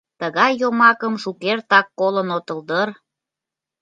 [0.19, 2.89] Тыгай йомакым шукертак колын отыл дыр?